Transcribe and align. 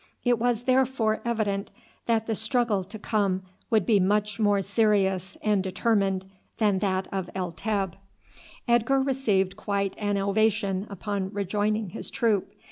It 0.23 0.39
was 0.39 0.63
therefore 0.63 1.21
evident 1.23 1.69
that 2.07 2.25
the 2.25 2.33
struggle 2.33 2.83
to 2.83 2.97
come 2.97 3.43
would 3.69 3.85
be 3.85 3.99
much 3.99 4.39
more 4.39 4.63
serious 4.63 5.37
and 5.43 5.61
determined 5.61 6.25
than 6.57 6.79
that 6.79 7.07
of 7.11 7.29
El 7.35 7.51
Teb. 7.51 7.93
Edgar 8.67 8.99
received 8.99 9.55
quite 9.57 9.93
an 9.99 10.17
ovation 10.17 10.87
upon 10.89 11.29
rejoining 11.31 11.89
his 11.91 12.09
troop. 12.09 12.51